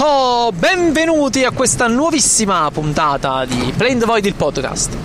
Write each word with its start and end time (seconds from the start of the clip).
Oh, 0.00 0.52
benvenuti 0.52 1.42
a 1.42 1.50
questa 1.50 1.88
nuovissima 1.88 2.70
puntata 2.70 3.44
di 3.44 3.72
Plain 3.76 3.98
the 3.98 4.04
Void 4.04 4.26
il 4.26 4.34
podcast. 4.34 4.96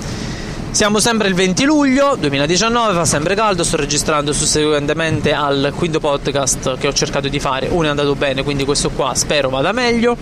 Siamo 0.70 1.00
sempre 1.00 1.30
il 1.30 1.34
20 1.34 1.64
luglio 1.64 2.16
2019, 2.16 2.94
fa 2.94 3.04
sempre 3.04 3.34
caldo, 3.34 3.64
sto 3.64 3.78
registrando 3.78 4.34
susseguentemente 4.34 5.34
al 5.34 5.74
quinto 5.76 6.00
podcast 6.00 6.78
che 6.78 6.86
ho 6.86 6.94
cercato 6.94 7.28
di 7.28 7.40
fare. 7.40 7.70
Uno 7.72 7.88
è 7.88 7.90
andato 7.90 8.14
bene, 8.14 8.44
quindi 8.44 8.66
questo 8.66 8.92
qua 8.92 9.16
spero 9.16 9.50
vada 9.50 9.72
meglio. 9.72 10.16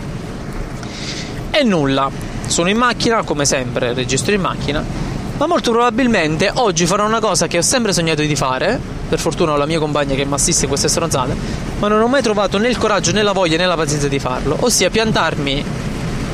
E 1.51 1.63
nulla, 1.63 2.09
sono 2.45 2.69
in 2.69 2.77
macchina, 2.77 3.23
come 3.23 3.43
sempre, 3.43 3.91
registro 3.91 4.33
in 4.33 4.39
macchina. 4.39 4.81
Ma 5.35 5.47
molto 5.47 5.71
probabilmente 5.71 6.49
oggi 6.49 6.85
farò 6.85 7.05
una 7.05 7.19
cosa 7.19 7.47
che 7.47 7.57
ho 7.57 7.61
sempre 7.61 7.91
sognato 7.91 8.21
di 8.21 8.35
fare. 8.37 9.00
Per 9.11 9.19
fortuna 9.19 9.51
ho 9.51 9.57
la 9.57 9.65
mia 9.65 9.77
compagna 9.77 10.15
che 10.15 10.23
mi 10.23 10.35
assiste 10.35 10.63
in 10.63 10.69
queste 10.69 10.87
stronzate 10.87 11.35
ma 11.79 11.89
non 11.89 12.01
ho 12.01 12.07
mai 12.07 12.21
trovato 12.21 12.57
né 12.57 12.69
il 12.69 12.77
coraggio 12.77 13.11
né 13.11 13.21
la 13.21 13.33
voglia 13.33 13.57
né 13.57 13.65
la 13.65 13.75
pazienza 13.75 14.07
di 14.07 14.19
farlo, 14.19 14.55
ossia 14.61 14.89
piantarmi 14.89 15.65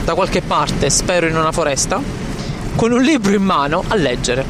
da 0.04 0.14
qualche 0.14 0.44
parte, 0.44 0.92
spero 0.92 1.26
in 1.26 1.36
una 1.36 1.52
foresta, 1.52 2.00
con 2.76 2.92
un 2.92 3.02
libro 3.02 3.34
in 3.34 3.42
mano 3.42 3.84
a 3.88 3.96
leggere. 3.96 4.46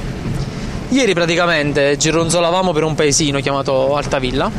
Ieri 0.90 1.14
praticamente 1.14 1.96
gironzolavamo 1.96 2.74
per 2.74 2.84
un 2.84 2.96
paesino 2.96 3.40
chiamato 3.40 3.96
Altavilla 3.96 4.52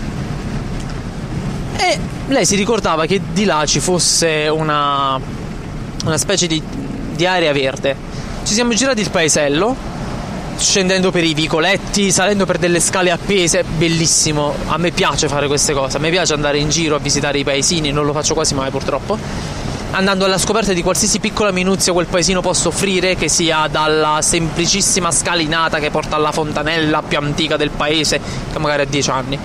e 1.77 1.99
lei 2.29 2.47
si 2.47 2.57
ricordava 2.57 3.05
che 3.05 3.21
di 3.31 3.45
là 3.45 3.67
ci 3.67 3.81
fosse 3.81 4.49
una, 4.51 5.21
una 6.07 6.17
specie 6.17 6.47
di, 6.47 6.63
di 7.15 7.27
area 7.27 7.53
verde. 7.53 7.95
Ci 8.45 8.55
siamo 8.55 8.73
girati 8.73 9.03
il 9.03 9.11
paesello 9.11 9.77
scendendo 10.59 11.11
per 11.11 11.25
i 11.25 11.35
vicoletti, 11.35 12.11
salendo 12.11 12.45
per 12.45 12.59
delle 12.59 12.81
scale 12.81 13.11
appese, 13.11 13.65
bellissimo. 13.65 14.55
A 14.67 14.77
me 14.77 14.91
piace 14.91 15.29
fare 15.29 15.47
queste 15.47 15.73
cose, 15.73 15.97
a 15.97 16.01
me 16.01 16.11
piace 16.11 16.35
andare 16.35 16.59
in 16.59 16.69
giro 16.69 16.97
a 16.97 16.99
visitare 16.99 17.39
i 17.39 17.45
paesini, 17.45 17.93
non 17.93 18.05
lo 18.05 18.13
faccio 18.13 18.35
quasi 18.35 18.55
mai 18.55 18.71
purtroppo. 18.71 19.17
Andando 19.91 20.27
alla 20.27 20.37
scoperta 20.37 20.73
di 20.73 20.83
qualsiasi 20.83 21.19
piccola 21.19 21.51
minuzia 21.51 21.93
quel 21.93 22.07
paesino 22.07 22.41
possa 22.41 22.69
offrire, 22.69 23.15
che 23.15 23.29
sia 23.29 23.69
dalla 23.71 24.19
semplicissima 24.21 25.11
scalinata 25.11 25.79
che 25.79 25.91
porta 25.91 26.17
alla 26.17 26.33
fontanella 26.33 27.03
più 27.03 27.17
antica 27.19 27.57
del 27.57 27.71
paese, 27.71 28.21
che 28.53 28.59
magari 28.59 28.83
ha 28.83 28.87
10 28.87 29.11
anni 29.11 29.39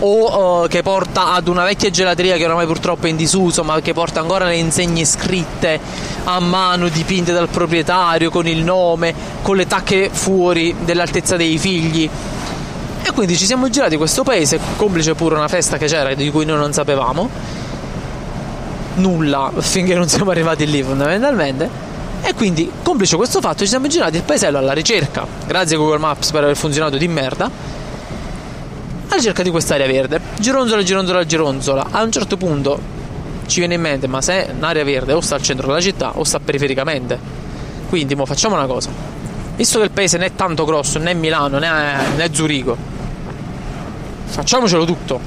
o 0.00 0.62
uh, 0.62 0.68
che 0.68 0.82
porta 0.82 1.32
ad 1.32 1.48
una 1.48 1.64
vecchia 1.64 1.90
gelateria 1.90 2.36
che 2.36 2.44
oramai 2.44 2.66
purtroppo 2.66 3.06
è 3.06 3.08
in 3.08 3.16
disuso, 3.16 3.64
ma 3.64 3.80
che 3.80 3.92
porta 3.92 4.20
ancora 4.20 4.46
le 4.46 4.56
insegne 4.56 5.04
scritte 5.04 5.80
a 6.24 6.38
mano, 6.40 6.88
dipinte 6.88 7.32
dal 7.32 7.48
proprietario, 7.48 8.30
con 8.30 8.46
il 8.46 8.62
nome, 8.62 9.14
con 9.42 9.56
le 9.56 9.66
tacche 9.66 10.10
fuori 10.12 10.74
dell'altezza 10.84 11.36
dei 11.36 11.58
figli. 11.58 12.08
E 13.02 13.12
quindi 13.12 13.36
ci 13.36 13.46
siamo 13.46 13.68
girati 13.68 13.96
questo 13.96 14.22
paese, 14.22 14.60
complice 14.76 15.14
pure 15.14 15.34
una 15.34 15.48
festa 15.48 15.78
che 15.78 15.86
c'era 15.86 16.14
di 16.14 16.30
cui 16.30 16.44
noi 16.44 16.58
non 16.58 16.72
sapevamo. 16.72 17.28
Nulla 18.96 19.52
finché 19.58 19.94
non 19.94 20.08
siamo 20.08 20.30
arrivati 20.30 20.68
lì 20.68 20.82
fondamentalmente. 20.82 21.86
E 22.20 22.34
quindi, 22.34 22.70
complice 22.82 23.16
questo 23.16 23.40
fatto, 23.40 23.62
ci 23.62 23.68
siamo 23.68 23.86
girati 23.86 24.16
il 24.16 24.24
paesello 24.24 24.58
alla 24.58 24.72
ricerca, 24.72 25.24
grazie 25.46 25.76
a 25.76 25.78
Google 25.78 25.98
Maps 25.98 26.32
per 26.32 26.42
aver 26.42 26.56
funzionato 26.56 26.96
di 26.96 27.06
merda 27.06 27.48
alla 29.08 29.16
ricerca 29.16 29.42
di 29.42 29.50
quest'area 29.50 29.86
verde. 29.86 30.20
Gironzola, 30.38 30.82
gironzola, 30.82 31.24
gironzola. 31.24 31.86
A 31.90 32.02
un 32.02 32.12
certo 32.12 32.36
punto 32.36 32.78
ci 33.46 33.60
viene 33.60 33.74
in 33.74 33.80
mente, 33.80 34.06
ma 34.06 34.20
se 34.20 34.50
un'area 34.54 34.84
verde 34.84 35.14
o 35.14 35.20
sta 35.20 35.34
al 35.34 35.42
centro 35.42 35.66
della 35.66 35.80
città 35.80 36.12
o 36.14 36.24
sta 36.24 36.38
perifericamente. 36.38 37.18
Quindi, 37.88 38.14
mo 38.14 38.26
facciamo 38.26 38.54
una 38.54 38.66
cosa. 38.66 38.90
Visto 39.56 39.78
che 39.78 39.86
il 39.86 39.90
paese 39.90 40.18
non 40.18 40.26
è 40.26 40.34
tanto 40.34 40.64
grosso, 40.64 40.98
né 40.98 41.14
Milano 41.14 41.58
né, 41.58 41.70
né 42.14 42.28
Zurigo, 42.32 42.76
facciamocelo 44.26 44.84
tutto. 44.84 45.20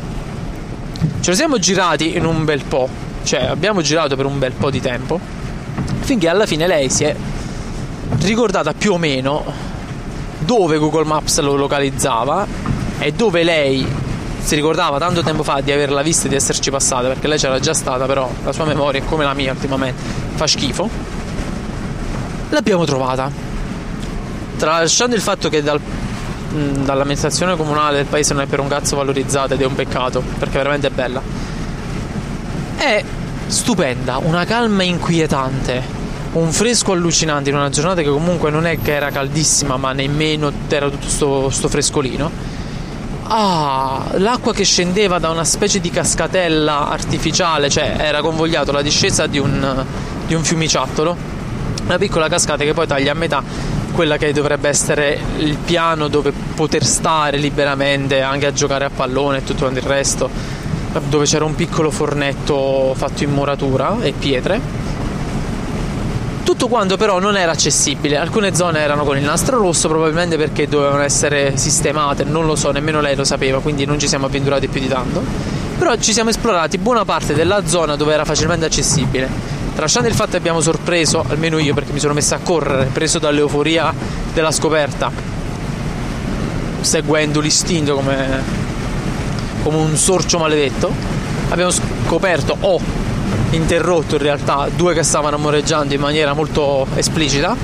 Ce 1.20 1.32
lo 1.32 1.36
siamo 1.36 1.58
girati 1.58 2.16
in 2.16 2.26
un 2.26 2.46
bel 2.46 2.64
po', 2.64 2.88
cioè 3.24 3.46
abbiamo 3.46 3.82
girato 3.82 4.16
per 4.16 4.26
un 4.26 4.40
bel 4.40 4.54
po' 4.54 4.70
di 4.70 4.80
tempo, 4.80 5.20
finché 6.00 6.30
alla 6.30 6.46
fine 6.46 6.68
lei 6.68 6.90
si 6.90 7.04
è 7.04 7.16
ricordata 8.22 8.74
più 8.74 8.94
o 8.94 8.98
meno 8.98 9.44
dove 10.40 10.78
Google 10.78 11.06
Maps 11.06 11.40
lo 11.40 11.56
localizzava 11.56 12.71
e 13.02 13.12
dove 13.14 13.42
lei 13.42 13.84
si 14.44 14.54
ricordava 14.54 15.00
tanto 15.00 15.24
tempo 15.24 15.42
fa 15.42 15.60
di 15.60 15.72
averla 15.72 16.04
vista 16.04 16.28
e 16.28 16.30
di 16.30 16.36
esserci 16.36 16.70
passata, 16.70 17.08
perché 17.08 17.28
lei 17.28 17.40
c'era 17.40 17.60
già 17.60 17.74
stata, 17.74 18.06
però 18.06 18.30
la 18.44 18.52
sua 18.52 18.66
memoria 18.66 19.02
è 19.02 19.06
come 19.06 19.24
la 19.24 19.34
mia 19.34 19.52
ultimamente, 19.52 20.02
fa 20.36 20.46
schifo. 20.46 20.88
L'abbiamo 22.50 22.86
trovata. 22.86 23.32
Tralasciando 24.56 25.16
il 25.16 25.22
fatto 25.22 25.50
che 25.50 25.64
dal, 25.64 25.80
mh, 25.80 26.84
dall'amministrazione 26.84 27.56
comunale 27.56 27.98
del 27.98 28.06
paese 28.06 28.34
non 28.34 28.44
è 28.44 28.46
per 28.46 28.60
un 28.60 28.68
cazzo 28.68 28.96
valorizzata 28.96 29.56
ed 29.56 29.62
è 29.62 29.66
un 29.66 29.74
peccato, 29.74 30.24
perché 30.38 30.58
veramente 30.58 30.88
è 30.88 30.92
bella. 30.92 31.22
È 32.78 33.04
stupenda, 33.48 34.18
una 34.18 34.46
calma 34.46 34.84
inquietante, 34.84 35.82
un 36.34 36.52
fresco 36.52 36.92
allucinante 36.92 37.50
in 37.50 37.56
una 37.56 37.70
giornata 37.70 38.04
che 38.04 38.10
comunque 38.10 38.52
non 38.52 38.68
è 38.68 38.80
che 38.80 38.94
era 38.94 39.10
caldissima, 39.10 39.78
ma 39.78 39.92
nemmeno 39.92 40.52
era 40.68 40.88
tutto 40.88 41.08
sto, 41.08 41.50
sto 41.50 41.68
frescolino 41.68 42.60
Ah, 43.34 44.08
l'acqua 44.18 44.52
che 44.52 44.66
scendeva 44.66 45.18
da 45.18 45.30
una 45.30 45.46
specie 45.46 45.80
di 45.80 45.90
cascatella 45.90 46.90
artificiale, 46.90 47.70
cioè 47.70 47.96
era 47.98 48.20
convogliato 48.20 48.74
la 48.74 48.82
discesa 48.82 49.26
di 49.26 49.40
un, 49.40 49.86
di 50.28 50.34
un 50.34 50.44
fiumiciattolo, 50.44 51.16
una 51.86 51.98
piccola 51.98 52.28
cascata 52.28 52.66
che 52.66 52.74
poi 52.74 52.88
taglia 52.88 53.14
a 53.14 53.16
metà 53.16 53.42
quella 53.94 54.18
che 54.18 54.34
dovrebbe 54.34 54.68
essere 54.68 55.18
il 55.38 55.56
piano 55.56 56.10
dove 56.10 56.34
poter 56.56 56.84
stare 56.84 57.38
liberamente 57.38 58.22
anche 58.22 58.48
a 58.48 58.52
giocare 58.52 58.84
a 58.84 58.90
pallone 58.94 59.38
e 59.38 59.44
tutto 59.46 59.66
il 59.66 59.82
resto, 59.82 60.30
dove 61.08 61.24
c'era 61.24 61.46
un 61.46 61.56
piccolo 61.56 61.90
fornetto 61.90 62.94
fatto 62.98 63.24
in 63.24 63.32
muratura 63.32 63.96
e 64.02 64.12
pietre 64.12 64.81
tutto 66.62 66.76
quanto 66.76 66.96
però 66.96 67.18
non 67.18 67.38
era 67.38 67.54
accessibile, 67.54 68.18
alcune 68.18 68.54
zone 68.54 68.82
erano 68.82 69.04
con 69.04 69.18
il 69.18 69.24
nastro 69.24 69.58
rosso 69.58 69.88
probabilmente 69.88 70.38
perché 70.38 70.68
dovevano 70.68 71.02
essere 71.02 71.58
sistemate, 71.58 72.24
non 72.24 72.46
lo 72.46 72.56
so, 72.56 72.70
nemmeno 72.70 73.02
lei 73.02 73.16
lo 73.16 73.24
sapeva, 73.24 73.60
quindi 73.62 73.84
non 73.86 73.98
ci 73.98 74.08
siamo 74.08 74.28
avventurati 74.28 74.68
più 74.68 74.80
di 74.80 74.88
tanto. 74.88 75.24
Però 75.80 75.96
ci 75.96 76.14
siamo 76.14 76.30
esplorati 76.30 76.78
buona 76.78 77.04
parte 77.04 77.34
della 77.34 77.66
zona 77.66 77.96
dove 77.96 78.14
era 78.14 78.26
facilmente 78.26 78.66
accessibile. 78.66 79.28
Tralasciando 79.74 80.08
il 80.08 80.14
fatto 80.14 80.32
che 80.32 80.38
abbiamo 80.38 80.62
sorpreso, 80.62 81.26
almeno 81.28 81.58
io 81.58 81.74
perché 81.74 81.94
mi 81.94 82.00
sono 82.00 82.14
messo 82.14 82.36
a 82.36 82.40
correre, 82.44 82.90
preso 82.94 83.18
dall'euforia 83.18 83.92
della 84.32 84.52
scoperta, 84.52 85.12
seguendo 86.82 87.40
l'istinto 87.40 87.96
come, 87.96 88.44
come 89.64 89.78
un 89.78 89.98
sorcio 89.98 90.38
maledetto, 90.38 90.94
abbiamo 91.50 91.72
scoperto, 91.72 92.56
oh, 92.60 92.80
interrotto 93.52 94.16
in 94.16 94.22
realtà 94.22 94.70
due 94.74 94.94
che 94.94 95.04
stavano 95.04 95.36
amoreggiando 95.36 95.94
in 95.94 96.00
maniera 96.00 96.34
molto 96.34 96.88
esplicita. 96.96 97.56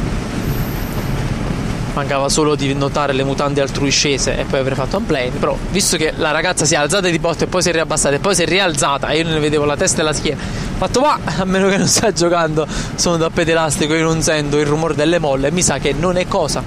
Mancava 1.94 2.30
solo 2.30 2.56
di 2.56 2.72
notare 2.76 3.12
le 3.14 3.24
mutande 3.24 3.60
altrui 3.60 3.90
scese 3.90 4.38
e 4.38 4.44
poi 4.44 4.60
avrei 4.60 4.76
fatto 4.76 4.98
un 4.98 5.06
plane 5.08 5.32
però 5.32 5.58
visto 5.72 5.98
che 5.98 6.14
la 6.16 6.30
ragazza 6.30 6.64
si 6.64 6.76
è 6.76 6.78
alzata 6.78 7.10
di 7.10 7.18
botte 7.18 7.46
e 7.46 7.48
poi 7.48 7.64
si 7.64 7.70
è 7.70 7.72
riabbassata 7.72 8.14
e 8.14 8.20
poi 8.20 8.36
si 8.36 8.44
è 8.44 8.46
rialzata 8.46 9.08
e 9.08 9.18
io 9.18 9.28
ne 9.28 9.40
vedevo 9.40 9.66
la 9.66 9.76
testa 9.76 10.02
e 10.02 10.04
la 10.04 10.14
schiena. 10.14 10.40
Fatto 10.78 11.00
ma 11.00 11.20
a 11.24 11.44
meno 11.46 11.70
che 11.70 11.78
non 11.78 11.88
stia 11.88 12.12
giocando 12.12 12.68
sono 12.94 13.18
tappete 13.18 13.52
elastico 13.52 13.96
io 13.96 14.04
non 14.04 14.22
sento 14.22 14.60
il 14.60 14.68
rumore 14.68 14.94
delle 14.94 15.18
molle 15.18 15.48
e 15.48 15.52
mi 15.52 15.64
sa 15.64 15.80
che 15.80 15.94
non 15.94 16.18
è 16.18 16.28
cosa. 16.28 16.62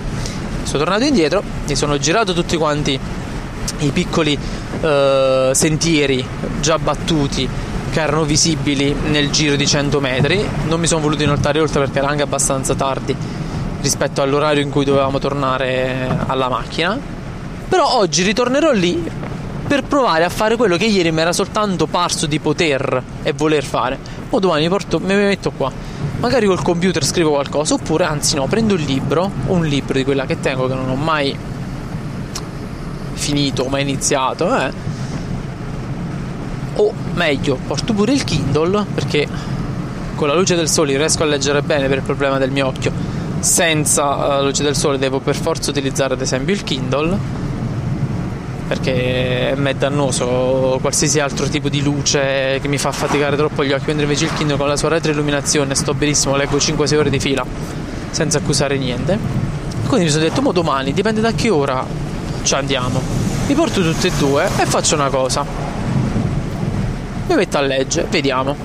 Sono 0.64 0.78
tornato 0.78 1.04
indietro 1.04 1.42
mi 1.66 1.76
sono 1.76 1.96
girato 1.96 2.32
tutti 2.32 2.56
quanti 2.56 2.98
i 3.78 3.90
piccoli 3.90 4.36
uh, 4.36 5.52
sentieri 5.52 6.26
già 6.60 6.76
battuti 6.78 7.48
che 7.90 8.00
erano 8.00 8.24
visibili 8.24 8.94
nel 9.08 9.30
giro 9.30 9.56
di 9.56 9.66
100 9.66 10.00
metri. 10.00 10.48
Non 10.66 10.80
mi 10.80 10.86
sono 10.86 11.00
voluto 11.00 11.22
inoltrare 11.22 11.60
oltre 11.60 11.80
perché 11.80 11.98
era 11.98 12.08
anche 12.08 12.22
abbastanza 12.22 12.74
tardi 12.74 13.14
rispetto 13.80 14.22
all'orario 14.22 14.62
in 14.62 14.70
cui 14.70 14.84
dovevamo 14.84 15.18
tornare 15.18 16.08
alla 16.26 16.48
macchina. 16.48 16.98
Però 17.68 17.96
oggi 17.96 18.22
ritornerò 18.22 18.72
lì 18.72 19.02
per 19.66 19.84
provare 19.84 20.24
a 20.24 20.28
fare 20.28 20.56
quello 20.56 20.76
che 20.76 20.86
ieri 20.86 21.12
mi 21.12 21.20
era 21.20 21.32
soltanto 21.32 21.86
parso 21.86 22.26
di 22.26 22.38
poter 22.40 23.02
e 23.22 23.32
voler 23.32 23.64
fare. 23.64 23.98
O 24.30 24.38
domani 24.38 24.62
mi, 24.62 24.68
porto, 24.68 24.98
mi 24.98 25.14
metto 25.14 25.50
qua, 25.50 25.72
magari 26.18 26.46
col 26.46 26.62
computer 26.62 27.04
scrivo 27.04 27.30
qualcosa, 27.30 27.74
oppure 27.74 28.04
anzi 28.04 28.36
no, 28.36 28.46
prendo 28.46 28.74
un 28.74 28.80
libro, 28.80 29.30
un 29.46 29.64
libro 29.64 29.94
di 29.94 30.04
quella 30.04 30.26
che 30.26 30.40
tengo 30.40 30.66
che 30.66 30.74
non 30.74 30.88
ho 30.88 30.96
mai 30.96 31.36
finito, 33.12 33.66
mai 33.66 33.82
iniziato, 33.82 34.56
eh 34.56 34.98
o 36.76 36.92
meglio 37.14 37.58
porto 37.66 37.92
pure 37.92 38.12
il 38.12 38.24
Kindle 38.24 38.84
perché 38.94 39.26
con 40.14 40.28
la 40.28 40.34
luce 40.34 40.54
del 40.54 40.68
sole 40.68 40.96
riesco 40.96 41.22
a 41.22 41.26
leggere 41.26 41.62
bene 41.62 41.88
per 41.88 41.98
il 41.98 42.02
problema 42.02 42.36
del 42.38 42.50
mio 42.50 42.66
occhio. 42.66 42.92
Senza 43.40 44.16
la 44.16 44.38
eh, 44.38 44.42
luce 44.42 44.62
del 44.62 44.76
sole 44.76 44.98
devo 44.98 45.18
per 45.18 45.34
forza 45.34 45.70
utilizzare 45.70 46.12
ad 46.12 46.20
esempio 46.20 46.52
il 46.52 46.62
Kindle 46.62 47.18
perché 48.68 49.52
è 49.52 49.74
dannoso 49.74 50.78
qualsiasi 50.80 51.18
altro 51.18 51.48
tipo 51.48 51.68
di 51.68 51.82
luce 51.82 52.58
che 52.60 52.68
mi 52.68 52.78
fa 52.78 52.92
faticare 52.92 53.34
troppo 53.34 53.64
gli 53.64 53.72
occhi 53.72 53.86
mentre 53.86 54.04
invece 54.04 54.26
il 54.26 54.34
Kindle 54.34 54.58
con 54.58 54.68
la 54.68 54.76
sua 54.76 54.90
retroilluminazione 54.90 55.74
sto 55.74 55.94
benissimo 55.94 56.36
leggo 56.36 56.58
5-6 56.58 56.96
ore 56.96 57.10
di 57.10 57.18
fila 57.18 57.44
senza 58.10 58.38
accusare 58.38 58.76
niente. 58.76 59.18
Quindi 59.86 60.04
mi 60.04 60.10
sono 60.12 60.22
detto 60.22 60.42
mo 60.42 60.52
domani 60.52 60.92
dipende 60.92 61.20
da 61.22 61.32
che 61.32 61.48
ora 61.48 61.84
ci 62.42 62.54
andiamo. 62.54 63.00
Mi 63.46 63.54
porto 63.54 63.80
tutte 63.80 64.08
e 64.08 64.12
due 64.18 64.44
e 64.44 64.66
faccio 64.66 64.94
una 64.94 65.08
cosa 65.08 65.69
mi 67.30 67.36
metto 67.36 67.58
a 67.58 67.60
leggere, 67.60 68.08
vediamo. 68.10 68.56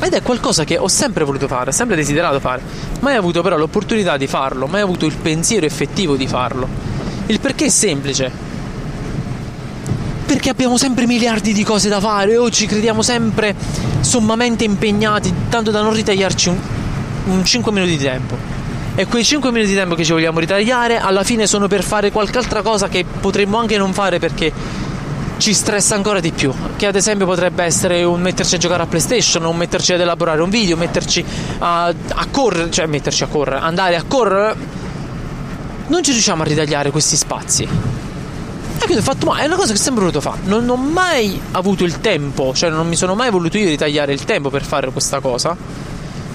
Ed 0.00 0.14
è 0.14 0.22
qualcosa 0.22 0.64
che 0.64 0.78
ho 0.78 0.88
sempre 0.88 1.24
voluto 1.24 1.46
fare, 1.48 1.72
sempre 1.72 1.96
desiderato 1.96 2.40
fare, 2.40 2.62
mai 3.00 3.14
avuto 3.14 3.42
però 3.42 3.56
l'opportunità 3.56 4.16
di 4.16 4.26
farlo, 4.26 4.66
mai 4.66 4.80
avuto 4.80 5.06
il 5.06 5.16
pensiero 5.16 5.66
effettivo 5.66 6.16
di 6.16 6.26
farlo. 6.26 6.66
Il 7.26 7.40
perché 7.40 7.66
è 7.66 7.68
semplice. 7.68 8.46
Perché 10.24 10.50
abbiamo 10.50 10.76
sempre 10.78 11.06
miliardi 11.06 11.52
di 11.52 11.64
cose 11.64 11.88
da 11.88 12.00
fare 12.00 12.36
o 12.36 12.48
ci 12.50 12.66
crediamo 12.66 13.02
sempre 13.02 13.54
sommamente 14.00 14.64
impegnati, 14.64 15.32
tanto 15.48 15.70
da 15.70 15.82
non 15.82 15.92
ritagliarci 15.92 16.48
un, 16.48 16.58
un 17.26 17.44
5 17.44 17.72
minuti 17.72 17.96
di 17.96 18.02
tempo. 18.02 18.36
E 18.94 19.06
quei 19.06 19.24
5 19.24 19.50
minuti 19.50 19.70
di 19.70 19.76
tempo 19.76 19.94
che 19.94 20.04
ci 20.04 20.12
vogliamo 20.12 20.38
ritagliare 20.38 20.98
alla 20.98 21.22
fine 21.22 21.46
sono 21.46 21.66
per 21.66 21.82
fare 21.82 22.10
qualche 22.10 22.38
altra 22.38 22.62
cosa 22.62 22.88
che 22.88 23.04
potremmo 23.04 23.58
anche 23.58 23.76
non 23.76 23.92
fare 23.92 24.18
perché 24.18 24.52
ci 25.38 25.54
stressa 25.54 25.94
ancora 25.94 26.20
di 26.20 26.32
più. 26.32 26.52
Che 26.76 26.86
ad 26.86 26.96
esempio 26.96 27.26
potrebbe 27.26 27.64
essere 27.64 28.04
un 28.04 28.20
metterci 28.20 28.56
a 28.56 28.58
giocare 28.58 28.82
a 28.82 28.86
PlayStation, 28.86 29.44
un 29.44 29.56
metterci 29.56 29.92
ad 29.92 30.00
elaborare 30.00 30.42
un 30.42 30.50
video, 30.50 30.76
metterci 30.76 31.24
a, 31.60 31.86
a 31.86 32.26
correre, 32.30 32.70
cioè 32.70 32.86
metterci 32.86 33.22
a 33.22 33.26
correre, 33.26 33.58
andare 33.58 33.96
a 33.96 34.02
correre. 34.06 34.56
Non 35.86 36.02
ci 36.02 36.12
riusciamo 36.12 36.42
a 36.42 36.44
ritagliare 36.44 36.90
questi 36.90 37.16
spazi. 37.16 37.62
E 37.62 38.84
quindi 38.84 38.98
ho 38.98 39.02
fatto, 39.02 39.26
ma 39.26 39.38
è 39.38 39.46
una 39.46 39.56
cosa 39.56 39.72
che 39.72 39.78
ho 39.78 39.82
sempre 39.82 40.02
voluto 40.02 40.20
fare. 40.20 40.38
Non 40.44 40.68
ho 40.68 40.76
mai 40.76 41.40
avuto 41.52 41.84
il 41.84 42.00
tempo, 42.00 42.52
cioè 42.54 42.70
non 42.70 42.86
mi 42.86 42.96
sono 42.96 43.14
mai 43.14 43.30
voluto 43.30 43.58
io 43.58 43.68
ritagliare 43.68 44.12
il 44.12 44.24
tempo 44.24 44.50
per 44.50 44.62
fare 44.62 44.90
questa 44.90 45.20
cosa. 45.20 45.56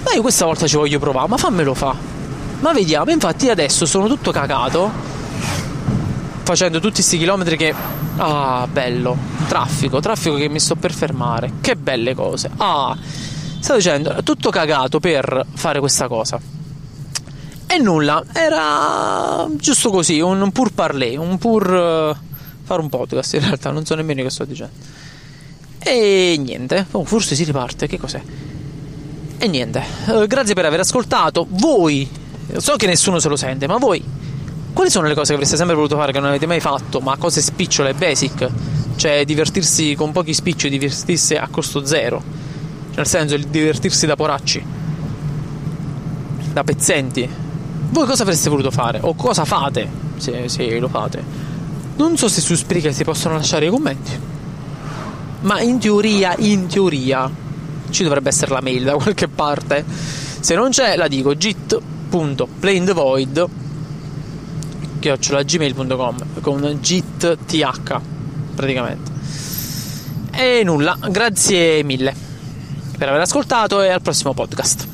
Ma 0.02 0.12
io 0.12 0.20
questa 0.20 0.44
volta 0.44 0.66
ci 0.66 0.76
voglio 0.76 0.98
provare, 0.98 1.28
ma 1.28 1.36
fammelo 1.36 1.72
fa. 1.72 1.94
Ma 2.60 2.72
vediamo, 2.72 3.10
infatti 3.10 3.48
adesso 3.48 3.86
sono 3.86 4.08
tutto 4.08 4.30
cagato 4.30 5.13
facendo 6.44 6.78
tutti 6.78 6.94
questi 6.94 7.18
chilometri 7.18 7.56
che 7.56 7.74
Ah, 8.16 8.68
bello. 8.70 9.16
Traffico, 9.48 10.00
traffico 10.00 10.36
che 10.36 10.48
mi 10.48 10.60
sto 10.60 10.76
per 10.76 10.92
fermare. 10.92 11.54
Che 11.60 11.76
belle 11.76 12.14
cose. 12.14 12.50
Ah, 12.56 12.96
stavo 13.58 13.78
dicendo, 13.78 14.22
tutto 14.22 14.50
cagato 14.50 15.00
per 15.00 15.44
fare 15.54 15.80
questa 15.80 16.06
cosa. 16.06 16.40
E 17.66 17.78
nulla, 17.78 18.22
era 18.32 19.48
giusto 19.56 19.90
così, 19.90 20.20
un 20.20 20.52
pur 20.52 20.72
parler, 20.72 21.18
un 21.18 21.38
pur 21.38 21.68
uh, 21.68 22.16
fare 22.62 22.80
un 22.80 22.88
podcast 22.88 23.34
in 23.34 23.40
realtà, 23.40 23.70
non 23.70 23.84
so 23.84 23.96
nemmeno 23.96 24.22
che 24.22 24.30
sto 24.30 24.44
dicendo. 24.44 24.74
E 25.80 26.36
niente, 26.38 26.86
oh, 26.92 27.04
forse 27.04 27.34
si 27.34 27.42
riparte, 27.42 27.88
che 27.88 27.98
cos'è? 27.98 28.22
E 29.38 29.48
niente, 29.48 29.82
uh, 30.06 30.26
grazie 30.26 30.54
per 30.54 30.66
aver 30.66 30.80
ascoltato. 30.80 31.46
Voi, 31.48 32.08
so 32.58 32.76
che 32.76 32.86
nessuno 32.86 33.18
se 33.18 33.28
lo 33.28 33.36
sente, 33.36 33.66
ma 33.66 33.78
voi 33.78 34.13
quali 34.74 34.90
sono 34.90 35.06
le 35.06 35.14
cose 35.14 35.28
che 35.28 35.34
avreste 35.34 35.56
sempre 35.56 35.76
voluto 35.76 35.96
fare 35.96 36.10
che 36.10 36.18
non 36.18 36.28
avete 36.28 36.46
mai 36.46 36.58
fatto, 36.58 37.00
ma 37.00 37.16
cose 37.16 37.40
spicciole 37.40 37.90
e 37.90 37.94
basic? 37.94 38.48
Cioè 38.96 39.24
divertirsi 39.24 39.94
con 39.94 40.10
pochi 40.10 40.34
spicci, 40.34 40.68
divertirsi 40.68 41.36
a 41.36 41.46
costo 41.48 41.86
zero. 41.86 42.20
Nel 42.96 43.06
senso, 43.06 43.36
divertirsi 43.36 44.04
da 44.04 44.16
poracci. 44.16 44.64
Da 46.52 46.64
pezzenti. 46.64 47.28
Voi 47.90 48.04
cosa 48.04 48.24
avreste 48.24 48.50
voluto 48.50 48.72
fare? 48.72 48.98
O 49.00 49.14
cosa 49.14 49.44
fate? 49.44 49.88
Se, 50.16 50.48
se 50.48 50.78
lo 50.80 50.88
fate. 50.88 51.22
Non 51.96 52.16
so 52.16 52.26
se 52.28 52.40
su 52.40 52.56
Spreaker 52.56 52.92
si 52.92 53.04
possono 53.04 53.34
lasciare 53.34 53.66
i 53.66 53.70
commenti. 53.70 54.10
Ma 55.42 55.60
in 55.60 55.78
teoria, 55.78 56.34
in 56.38 56.66
teoria, 56.66 57.30
ci 57.90 58.02
dovrebbe 58.02 58.30
essere 58.30 58.52
la 58.52 58.60
mail 58.60 58.82
da 58.82 58.94
qualche 58.94 59.28
parte. 59.28 59.84
Se 60.40 60.56
non 60.56 60.70
c'è, 60.70 60.96
la 60.96 61.06
dico 61.06 61.36
git.plainthevoid 61.36 63.62
chiocciolagmail.com 65.04 66.40
con 66.40 66.78
git 66.80 67.36
th 67.44 68.00
praticamente. 68.54 69.12
E 70.32 70.62
nulla, 70.64 70.96
grazie 71.10 71.82
mille 71.82 72.14
per 72.96 73.08
aver 73.08 73.20
ascoltato 73.20 73.82
e 73.82 73.90
al 73.90 74.00
prossimo 74.00 74.32
podcast. 74.32 74.93